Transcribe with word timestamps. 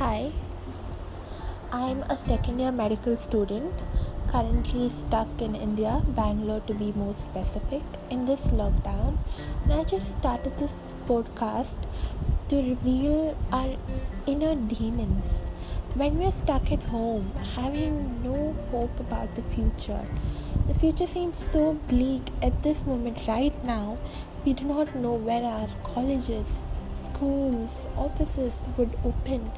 Hi, 0.00 0.32
I'm 1.70 2.00
a 2.04 2.16
second 2.26 2.58
year 2.58 2.72
medical 2.72 3.18
student, 3.18 3.82
currently 4.28 4.88
stuck 4.88 5.42
in 5.42 5.54
India, 5.54 6.02
Bangalore 6.16 6.60
to 6.68 6.72
be 6.72 6.92
more 6.92 7.14
specific, 7.14 7.82
in 8.08 8.24
this 8.24 8.46
lockdown. 8.60 9.18
And 9.64 9.74
I 9.74 9.84
just 9.84 10.12
started 10.12 10.56
this 10.56 10.70
podcast 11.06 11.84
to 12.48 12.56
reveal 12.56 13.36
our 13.52 13.76
inner 14.26 14.54
demons. 14.54 15.26
When 15.92 16.18
we're 16.18 16.32
stuck 16.32 16.72
at 16.72 16.82
home, 16.84 17.30
having 17.54 18.22
no 18.22 18.56
hope 18.70 18.98
about 19.00 19.34
the 19.34 19.42
future, 19.42 20.06
the 20.66 20.72
future 20.72 21.06
seems 21.06 21.44
so 21.52 21.74
bleak 21.88 22.22
at 22.40 22.62
this 22.62 22.86
moment 22.86 23.28
right 23.28 23.64
now. 23.66 23.98
We 24.46 24.54
do 24.54 24.64
not 24.64 24.96
know 24.96 25.12
where 25.12 25.44
our 25.44 25.68
colleges, 25.84 26.48
schools, 27.20 27.70
offices 27.98 28.54
would 28.78 28.98
open, 29.04 29.50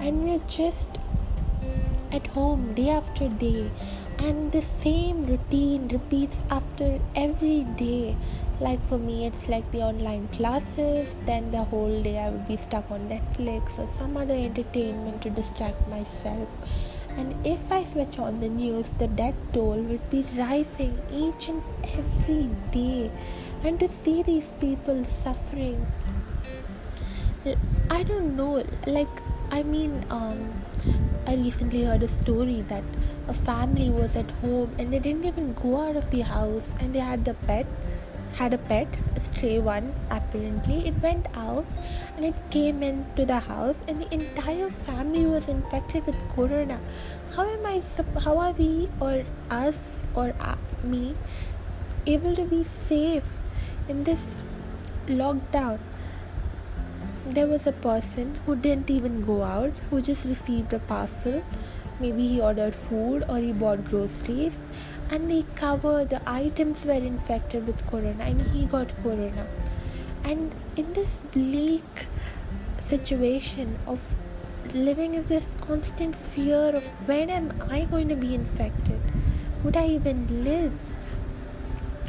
and 0.00 0.22
we're 0.22 0.46
just 0.46 0.88
at 2.12 2.26
home 2.28 2.72
day 2.74 2.90
after 2.90 3.28
day. 3.28 3.70
And 4.18 4.52
the 4.52 4.62
same 4.82 5.26
routine 5.26 5.88
repeats 5.88 6.36
after 6.50 7.00
every 7.16 7.64
day. 7.76 8.16
Like 8.60 8.84
for 8.88 8.98
me 8.98 9.26
it's 9.26 9.48
like 9.48 9.70
the 9.70 9.82
online 9.82 10.26
classes 10.28 11.08
then 11.26 11.52
the 11.52 11.62
whole 11.62 12.02
day 12.02 12.18
i 12.18 12.28
would 12.28 12.48
be 12.48 12.56
stuck 12.56 12.90
on 12.90 13.04
netflix 13.08 13.78
or 13.78 13.86
some 13.98 14.16
other 14.16 14.34
entertainment 14.34 15.22
to 15.22 15.30
distract 15.30 15.88
myself. 15.88 16.48
And 17.16 17.46
if 17.46 17.70
i 17.70 17.84
switch 17.84 18.18
on 18.18 18.40
the 18.40 18.48
news 18.48 18.92
the 18.98 19.08
death 19.22 19.40
toll 19.52 19.82
would 19.92 20.10
be 20.10 20.24
rising 20.36 20.98
each 21.12 21.48
and 21.48 21.62
every 21.84 22.48
day. 22.72 23.10
And 23.62 23.78
to 23.80 23.88
see 23.88 24.22
these 24.24 24.52
people 24.60 25.04
suffering 25.22 25.86
i 27.90 28.02
don't 28.02 28.36
know 28.36 28.64
like 28.86 29.22
i 29.50 29.62
mean 29.62 30.04
um 30.10 30.50
I 31.26 31.34
recently 31.34 31.84
heard 31.84 32.02
a 32.02 32.08
story 32.08 32.62
that 32.68 32.82
a 33.28 33.34
family 33.34 33.90
was 33.90 34.16
at 34.16 34.30
home 34.42 34.74
and 34.78 34.90
they 34.90 34.98
didn't 34.98 35.26
even 35.26 35.52
go 35.52 35.78
out 35.78 35.94
of 35.94 36.10
the 36.10 36.22
house 36.22 36.62
and 36.80 36.94
they 36.94 37.00
had 37.00 37.26
the 37.26 37.34
pet 37.34 37.66
had 38.38 38.52
a 38.54 38.58
pet, 38.58 38.86
a 39.16 39.20
stray 39.20 39.58
one 39.58 39.94
apparently. 40.10 40.86
It 40.86 41.02
went 41.02 41.26
out 41.34 41.66
and 42.16 42.24
it 42.24 42.34
came 42.50 42.82
into 42.82 43.26
the 43.26 43.40
house 43.40 43.76
and 43.88 44.00
the 44.00 44.14
entire 44.14 44.70
family 44.70 45.26
was 45.26 45.48
infected 45.48 46.06
with 46.06 46.16
corona. 46.34 46.80
How 47.34 47.48
am 47.48 47.66
I 47.66 47.82
how 48.20 48.38
are 48.38 48.52
we 48.52 48.88
or 49.00 49.24
us 49.50 49.78
or 50.14 50.34
me 50.82 51.14
able 52.06 52.34
to 52.36 52.44
be 52.44 52.64
safe 52.88 53.42
in 53.88 54.04
this 54.04 54.20
lockdown? 55.08 55.78
There 57.34 57.46
was 57.46 57.66
a 57.66 57.72
person 57.72 58.36
who 58.46 58.56
didn't 58.56 58.90
even 58.90 59.24
go 59.24 59.42
out, 59.42 59.72
who 59.90 60.00
just 60.00 60.26
received 60.26 60.72
a 60.72 60.78
parcel. 60.78 61.42
Maybe 62.00 62.26
he 62.26 62.40
ordered 62.40 62.74
food 62.74 63.24
or 63.28 63.38
he 63.38 63.52
bought 63.52 63.84
groceries, 63.84 64.56
and 65.10 65.30
they 65.30 65.44
cover 65.54 66.04
the 66.04 66.20
items 66.26 66.84
were 66.84 66.92
infected 66.92 67.66
with 67.66 67.86
corona, 67.86 68.24
and 68.24 68.40
he 68.42 68.66
got 68.66 68.90
corona. 69.02 69.46
And 70.24 70.54
in 70.76 70.92
this 70.92 71.20
bleak 71.32 72.06
situation 72.86 73.78
of 73.86 74.00
living 74.74 75.14
in 75.14 75.26
this 75.26 75.46
constant 75.60 76.14
fear 76.14 76.76
of 76.76 76.84
when 77.06 77.30
am 77.30 77.52
I 77.70 77.84
going 77.84 78.08
to 78.08 78.16
be 78.16 78.34
infected? 78.34 79.00
Would 79.64 79.76
I 79.76 79.86
even 79.88 80.44
live? 80.44 80.72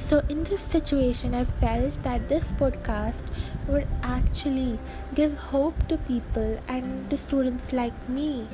So 0.00 0.22
in 0.28 0.42
this 0.44 0.60
situation 0.60 1.34
i 1.34 1.44
felt 1.44 2.02
that 2.02 2.28
this 2.28 2.44
podcast 2.52 3.24
would 3.68 3.86
actually 4.02 4.78
give 5.14 5.36
hope 5.38 5.86
to 5.88 5.96
people 5.98 6.58
and 6.68 7.08
to 7.10 7.16
students 7.16 7.72
like 7.72 8.08
me 8.08 8.46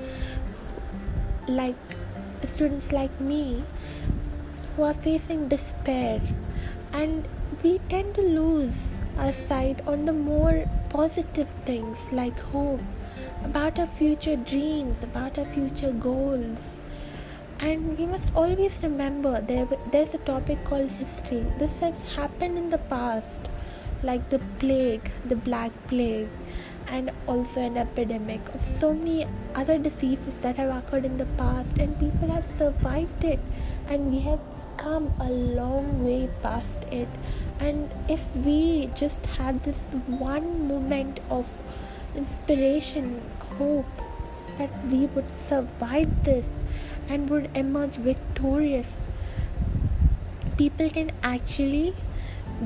like 1.49 1.77
students 2.47 2.93
like 2.93 3.21
me 3.21 3.65
who 4.77 4.83
are 4.83 4.95
facing 4.95 5.49
despair. 5.49 6.21
And 6.93 7.27
we 7.63 7.79
tend 7.89 8.15
to 8.15 8.23
lose 8.23 8.99
our 9.19 9.33
sight 9.33 9.81
on 9.87 10.05
the 10.05 10.13
more 10.13 10.65
positive 10.89 11.49
things 11.67 11.99
like 12.13 12.39
hope 12.41 12.81
about 13.45 13.79
our 13.79 13.87
future 13.87 14.37
dreams 14.37 15.03
about 15.03 15.39
our 15.39 15.45
future 15.45 15.93
goals 15.93 16.59
and 17.61 17.99
we 17.99 18.07
must 18.07 18.33
always 18.35 18.83
remember 18.83 19.41
there, 19.43 19.69
there's 19.93 20.15
a 20.15 20.19
topic 20.19 20.65
called 20.65 20.91
history. 20.91 21.45
This 21.59 21.79
has 21.81 21.95
happened 22.17 22.57
in 22.57 22.71
the 22.71 22.79
past 22.79 23.51
like 24.03 24.31
the 24.31 24.39
plague 24.59 25.11
the 25.27 25.37
black 25.37 25.71
plague 25.87 26.29
and 26.87 27.11
also 27.27 27.61
an 27.61 27.77
epidemic 27.77 28.41
of 28.55 28.63
so 28.81 28.95
many 28.95 29.27
other 29.55 29.79
diseases 29.79 30.39
that 30.39 30.57
have 30.57 30.75
occurred 30.75 31.05
in 31.05 31.19
the 31.19 31.27
past 31.37 31.77
and 31.77 31.99
people 32.01 32.29
have 32.31 32.47
survived 32.57 33.25
it 33.25 33.39
and 33.89 34.11
we 34.11 34.21
have 34.21 34.41
come 34.79 35.13
a 35.21 35.29
long 35.29 36.03
way 36.03 36.31
past 36.43 36.79
it. 36.91 37.09
And 37.59 37.93
if 38.09 38.25
we 38.37 38.91
just 38.95 39.27
had 39.27 39.63
this 39.65 39.77
one 40.07 40.67
moment 40.67 41.21
of 41.29 41.47
inspiration 42.17 43.21
hope 43.59 43.85
that 44.57 44.71
we 44.87 45.07
would 45.07 45.31
survive 45.31 46.25
this 46.25 46.47
and 47.09 47.29
would 47.31 47.51
emerge 47.55 47.97
victorious. 47.97 48.97
People 50.57 50.91
can 50.91 51.11
actually 51.23 51.95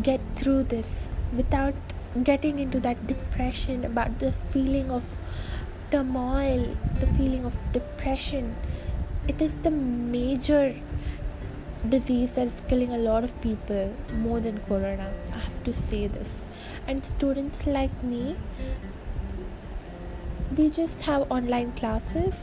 get 0.03 0.21
through 0.37 0.65
this 0.65 1.09
without 1.37 1.75
getting 2.23 2.59
into 2.59 2.81
that 2.81 3.07
depression 3.07 3.85
about 3.85 4.19
the 4.19 4.33
feeling 4.51 4.91
of 4.91 5.05
turmoil, 5.91 6.77
the 7.01 7.07
feeling 7.19 7.45
of 7.45 7.57
depression. 7.73 8.55
It 9.29 9.41
is 9.41 9.59
the 9.61 9.71
major 9.71 10.75
disease 11.89 12.35
that 12.35 12.47
is 12.47 12.63
killing 12.69 12.93
a 12.93 12.99
lot 12.99 13.25
of 13.25 13.41
people 13.41 13.93
more 14.19 14.41
than 14.41 14.59
corona. 14.61 15.13
I 15.33 15.39
have 15.39 15.63
to 15.65 15.73
say 15.73 16.07
this. 16.07 16.45
And 16.87 17.05
students 17.05 17.67
like 17.67 18.03
me, 18.03 18.37
we 20.57 20.71
just 20.71 21.03
have 21.03 21.31
online 21.31 21.73
classes 21.73 22.35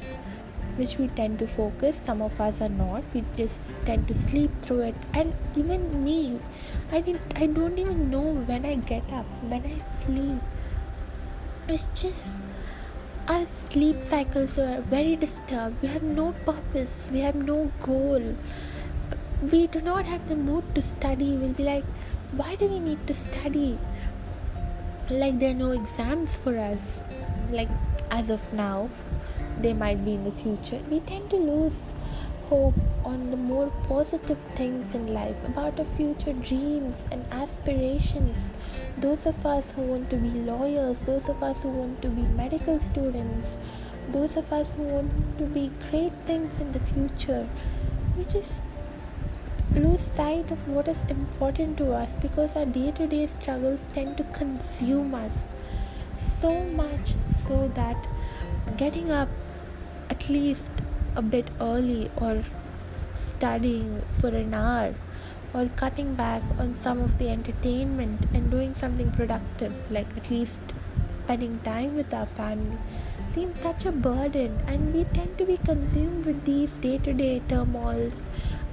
which 0.78 0.98
we 0.98 1.08
tend 1.20 1.40
to 1.40 1.48
focus 1.48 2.00
some 2.06 2.22
of 2.22 2.40
us 2.40 2.62
are 2.62 2.70
not. 2.70 3.04
We 3.14 3.24
just 3.38 3.74
tend 3.86 4.08
to 4.08 4.14
sleep 4.14 4.52
through 4.62 4.82
it. 4.92 4.96
And 5.14 5.34
even 5.56 6.04
me 6.04 6.40
i 6.92 7.02
didn't 7.02 7.34
i 7.36 7.46
don't 7.46 7.78
even 7.80 8.09
know 8.09 8.34
when 8.52 8.66
i 8.66 8.76
get 8.76 9.12
up 9.12 9.26
when 9.50 9.66
i 9.66 10.04
sleep. 10.04 10.42
It's 11.68 11.88
just 11.94 12.40
our 13.28 13.46
sleep 13.70 14.04
cycles 14.04 14.58
are 14.58 14.81
very 14.81 15.16
disturbed. 15.16 15.81
We 15.81 15.88
have 15.90 16.04
no 16.04 16.34
purpose. 16.46 17.08
We 17.12 17.20
have 17.20 17.36
no 17.36 17.72
goal. 17.81 18.36
We 19.52 19.68
do 19.68 19.81
not 19.81 20.08
have 20.08 20.28
the 20.28 20.36
mood 20.36 20.76
to 20.76 20.81
study. 20.81 21.38
We'll 21.38 21.54
be 21.54 21.64
like 21.64 21.86
why 22.31 22.56
do 22.56 22.68
we 22.68 22.80
need 22.80 23.06
to 23.08 23.14
study? 23.14 23.78
Like 25.10 25.40
there 25.40 25.52
are 25.52 25.62
no 25.66 25.72
exams 25.72 26.36
for 26.36 26.58
us 26.58 27.02
like 27.51 27.69
as 28.09 28.29
of 28.29 28.41
now 28.53 28.89
they 29.59 29.73
might 29.73 30.03
be 30.03 30.13
in 30.13 30.23
the 30.23 30.31
future, 30.31 30.79
we 30.89 31.00
tend 31.01 31.29
to 31.29 31.35
lose 31.35 31.94
hope 32.51 32.75
on 33.06 33.31
the 33.31 33.38
more 33.38 33.72
positive 33.88 34.38
things 34.56 34.94
in 34.94 35.13
life, 35.13 35.41
about 35.45 35.79
our 35.79 35.85
future 35.85 36.34
dreams 36.34 36.95
and 37.12 37.25
aspirations. 37.31 38.50
Those 38.97 39.25
of 39.25 39.45
us 39.45 39.72
who 39.72 39.84
want 39.84 40.09
to 40.09 40.17
be 40.17 40.29
lawyers, 40.29 41.00
those 41.00 41.29
of 41.29 41.41
us 41.41 41.62
who 41.62 41.69
want 41.69 42.01
to 42.01 42.09
be 42.09 42.23
medical 42.23 42.79
students, 42.79 43.56
those 44.09 44.35
of 44.35 44.51
us 44.51 44.69
who 44.72 44.83
want 44.83 45.38
to 45.38 45.45
be 45.45 45.72
great 45.89 46.12
things 46.25 46.59
in 46.59 46.73
the 46.73 46.81
future, 46.91 47.47
we 48.18 48.25
just 48.25 48.62
lose 49.73 50.01
sight 50.01 50.51
of 50.51 50.68
what 50.68 50.89
is 50.89 51.00
important 51.07 51.78
to 51.78 51.94
us 51.94 52.09
because 52.22 52.53
our 52.57 52.66
day 52.66 52.91
to 52.91 53.07
day 53.07 53.25
struggles 53.28 53.79
tend 53.94 54.18
to 54.18 54.25
consume 54.39 55.16
us 55.16 55.31
so 56.42 56.65
much 56.65 57.15
so 57.48 57.68
that 57.76 58.08
getting 58.78 59.12
up 59.12 59.30
at 60.10 60.30
least 60.30 60.72
a 61.16 61.22
bit 61.22 61.50
early 61.60 62.10
or 62.18 62.44
studying 63.16 64.04
for 64.20 64.30
an 64.30 64.54
hour 64.54 64.94
or 65.54 65.70
cutting 65.76 66.16
back 66.16 66.42
on 66.58 66.74
some 66.74 67.00
of 67.00 67.18
the 67.18 67.30
entertainment 67.30 68.26
and 68.34 68.50
doing 68.50 68.74
something 68.76 69.12
productive 69.12 69.74
like 69.90 70.16
at 70.18 70.30
least 70.30 70.64
spending 71.12 71.60
time 71.60 71.96
with 71.96 72.14
our 72.14 72.26
family 72.26 72.78
seems 73.34 73.60
such 73.60 73.86
a 73.86 73.92
burden. 73.92 74.60
And 74.68 74.94
we 74.94 75.04
tend 75.06 75.38
to 75.38 75.46
be 75.46 75.58
consumed 75.58 76.26
with 76.26 76.44
these 76.46 76.72
day-to-day 76.78 77.44
turmoils 77.48 78.14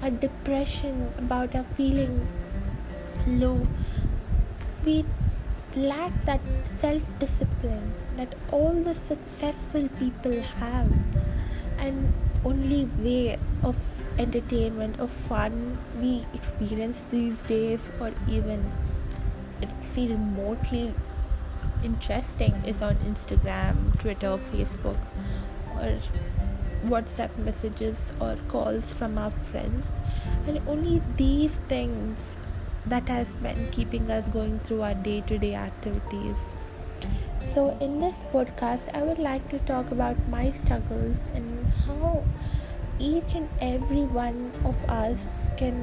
a 0.02 0.10
depression 0.10 1.12
about 1.18 1.54
our 1.54 1.64
feeling 1.76 2.26
low. 3.26 3.66
We 4.84 5.04
lack 5.76 6.24
that 6.24 6.40
self-discipline 6.80 7.92
that 8.18 8.34
all 8.50 8.74
the 8.88 8.94
successful 8.94 9.88
people 9.98 10.40
have 10.60 10.92
and 11.78 12.12
only 12.44 12.84
way 12.98 13.38
of 13.62 13.76
entertainment 14.18 14.98
of 15.00 15.10
fun 15.10 15.78
we 16.00 16.26
experience 16.34 17.04
these 17.10 17.42
days 17.44 17.90
or 18.00 18.12
even 18.28 18.72
see 19.94 20.08
remotely 20.08 20.94
interesting 21.82 22.54
is 22.66 22.82
on 22.82 22.96
Instagram, 22.96 23.98
Twitter, 23.98 24.36
Facebook, 24.50 24.98
or 25.76 25.98
WhatsApp 26.86 27.36
messages 27.38 28.12
or 28.20 28.36
calls 28.48 28.94
from 28.94 29.18
our 29.18 29.30
friends, 29.30 29.84
and 30.46 30.60
only 30.68 31.02
these 31.16 31.52
things 31.68 32.18
that 32.86 33.08
has 33.08 33.26
been 33.42 33.68
keeping 33.70 34.10
us 34.10 34.26
going 34.28 34.58
through 34.60 34.82
our 34.82 34.94
day 34.94 35.20
to 35.22 35.38
day 35.38 35.54
activities. 35.54 36.36
So, 37.58 37.76
in 37.80 37.98
this 37.98 38.14
podcast, 38.32 38.88
I 38.94 39.02
would 39.02 39.18
like 39.18 39.48
to 39.48 39.58
talk 39.70 39.90
about 39.90 40.16
my 40.28 40.52
struggles 40.52 41.16
and 41.34 41.66
how 41.86 42.22
each 43.00 43.34
and 43.34 43.48
every 43.60 44.04
one 44.04 44.52
of 44.64 44.84
us 44.88 45.18
can 45.56 45.80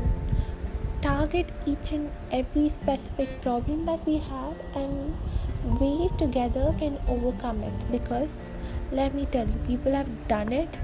target 1.01 1.51
each 1.66 1.92
and 1.92 2.13
every 2.31 2.69
specific 2.69 3.42
problem 3.42 3.86
that 3.88 4.07
we 4.07 4.19
have 4.19 4.54
and 4.74 5.18
we 5.81 6.10
together 6.18 6.74
can 6.80 6.98
overcome 7.10 7.62
it. 7.62 7.92
Because 7.92 8.30
let 8.94 9.13
me 9.13 9.25
tell 9.25 9.45
you 9.45 9.60
people 9.68 9.92
have 9.92 10.07
done 10.30 10.54
it 10.54 10.80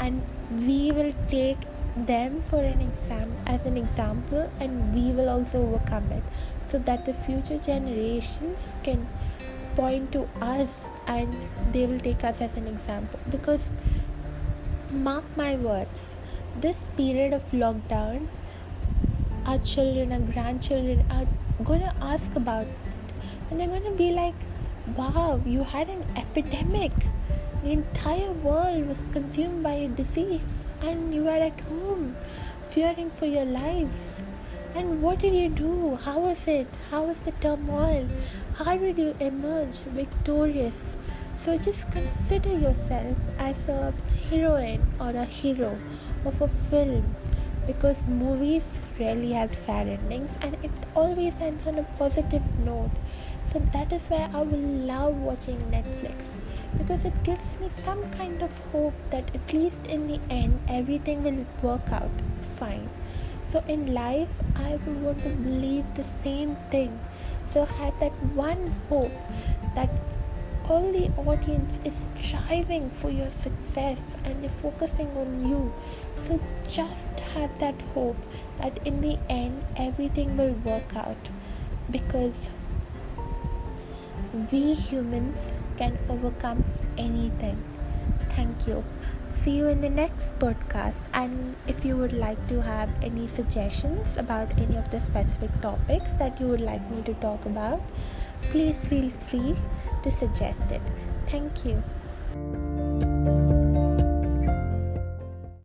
and 0.00 0.20
we 0.66 0.90
will 0.90 1.14
take 1.28 1.58
them 1.96 2.42
for 2.42 2.60
an 2.60 2.80
exam 2.80 3.36
as 3.46 3.64
an 3.66 3.76
example 3.76 4.50
and 4.58 4.92
we 4.92 5.12
will 5.12 5.28
also 5.28 5.62
overcome 5.62 6.10
it. 6.10 6.24
So 6.72 6.80
that 6.80 7.06
the 7.06 7.14
future 7.14 7.58
generations 7.58 8.58
can 8.82 9.06
point 9.78 10.12
to 10.12 10.22
us 10.40 10.68
and 11.06 11.34
they 11.72 11.86
will 11.86 12.00
take 12.00 12.24
us 12.24 12.40
as 12.40 12.50
an 12.56 12.66
example. 12.66 13.20
Because 13.30 13.68
mark 14.90 15.24
my 15.36 15.54
words 15.56 16.00
this 16.60 16.78
period 16.96 17.34
of 17.34 17.50
lockdown 17.62 18.26
our 19.44 19.58
children 19.72 20.14
our 20.16 20.24
grandchildren 20.30 21.04
are 21.10 21.26
going 21.62 21.80
to 21.80 21.94
ask 22.00 22.36
about 22.36 22.66
it. 22.66 23.14
And 23.50 23.60
they're 23.60 23.68
going 23.68 23.84
to 23.84 23.98
be 24.02 24.10
like 24.12 24.34
wow 24.96 25.40
you 25.44 25.64
had 25.64 25.88
an 25.88 26.04
epidemic. 26.16 26.92
The 27.62 27.70
entire 27.70 28.32
world 28.32 28.88
was 28.88 29.00
consumed 29.12 29.62
by 29.62 29.72
a 29.72 29.88
disease 29.88 30.40
and 30.80 31.14
you 31.14 31.24
were 31.24 31.42
at 31.50 31.60
home 31.72 32.16
fearing 32.68 33.10
for 33.10 33.26
your 33.26 33.44
lives 33.44 33.96
and 34.78 35.02
what 35.02 35.18
did 35.18 35.34
you 35.34 35.48
do? 35.48 35.96
How 35.96 36.20
was 36.20 36.46
it? 36.46 36.68
How 36.90 37.02
was 37.02 37.18
the 37.18 37.32
turmoil 37.32 38.08
how 38.58 38.76
did 38.76 38.98
you 38.98 39.14
emerge 39.20 39.78
victorious? 39.96 40.96
So 41.36 41.56
just 41.56 41.90
consider 41.90 42.52
yourself 42.58 43.16
as 43.38 43.56
a 43.68 43.92
heroine 44.28 44.86
or 45.00 45.10
a 45.10 45.24
hero 45.24 45.78
of 46.24 46.40
a 46.40 46.48
film 46.48 47.14
because 47.66 48.06
movies 48.06 48.64
rarely 48.98 49.32
have 49.32 49.54
sad 49.66 49.86
endings 49.86 50.30
and 50.42 50.56
it 50.64 50.72
always 50.94 51.34
ends 51.40 51.66
on 51.66 51.78
a 51.78 51.84
positive 51.98 52.42
note. 52.64 52.90
So 53.52 53.60
that 53.72 53.92
is 53.92 54.02
why 54.08 54.28
i 54.34 54.42
will 54.42 54.68
love 54.92 55.14
watching 55.16 55.58
netflix 55.76 56.24
because 56.76 57.04
it 57.04 57.22
gives 57.24 57.60
me 57.60 57.70
some 57.84 58.02
kind 58.10 58.42
of 58.42 58.58
hope 58.72 58.94
that 59.10 59.34
at 59.34 59.52
least 59.52 59.86
in 59.86 60.06
the 60.06 60.20
end 60.28 60.60
everything 60.68 61.22
will 61.22 61.46
work 61.62 61.92
out 61.92 62.10
fine. 62.56 62.88
So 63.48 63.64
in 63.66 63.94
life, 63.94 64.28
I 64.54 64.76
would 64.76 65.02
want 65.02 65.18
to 65.22 65.30
believe 65.30 65.84
the 65.94 66.04
same 66.22 66.56
thing. 66.70 66.98
So 67.50 67.64
have 67.64 67.98
that 68.00 68.12
one 68.34 68.74
hope 68.88 69.12
that 69.74 69.88
all 70.68 70.92
the 70.92 71.10
audience 71.16 71.72
is 71.82 72.08
striving 72.20 72.90
for 72.90 73.08
your 73.10 73.30
success 73.30 73.98
and 74.24 74.42
they're 74.42 74.50
focusing 74.50 75.08
on 75.16 75.48
you. 75.48 75.72
So 76.24 76.38
just 76.68 77.20
have 77.20 77.58
that 77.58 77.80
hope 77.94 78.18
that 78.58 78.86
in 78.86 79.00
the 79.00 79.18
end 79.30 79.64
everything 79.76 80.36
will 80.36 80.52
work 80.52 80.94
out 80.94 81.30
because 81.90 82.50
we 84.52 84.74
humans 84.74 85.38
can 85.78 85.96
overcome 86.10 86.64
anything. 86.98 87.62
Thank 88.30 88.66
you. 88.66 88.84
See 89.32 89.56
you 89.56 89.68
in 89.68 89.80
the 89.80 89.90
next 89.90 90.38
podcast. 90.38 91.04
And 91.14 91.56
if 91.66 91.84
you 91.84 91.96
would 91.96 92.12
like 92.12 92.46
to 92.48 92.60
have 92.60 92.90
any 93.02 93.28
suggestions 93.28 94.16
about 94.16 94.50
any 94.58 94.76
of 94.76 94.90
the 94.90 95.00
specific 95.00 95.50
topics 95.62 96.10
that 96.18 96.40
you 96.40 96.48
would 96.48 96.60
like 96.60 96.90
me 96.90 97.02
to 97.02 97.14
talk 97.14 97.46
about, 97.46 97.80
please 98.42 98.76
feel 98.88 99.10
free 99.28 99.56
to 100.02 100.10
suggest 100.10 100.72
it. 100.72 100.82
Thank 101.26 101.64
you. 101.64 101.82